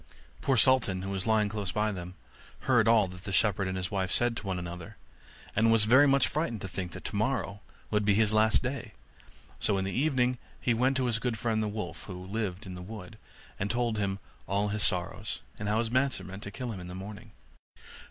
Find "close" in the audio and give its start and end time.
1.47-1.71